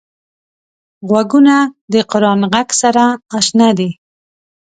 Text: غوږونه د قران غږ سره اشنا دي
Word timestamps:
غوږونه 1.07 1.55
د 1.91 1.93
قران 2.11 2.39
غږ 2.53 2.69
سره 2.81 3.05
اشنا 3.37 3.69
دي 3.77 3.89